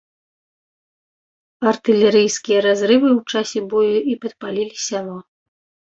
[1.71, 5.17] Артылерыйскія разрывы ў часе бою і падпалілі сяло.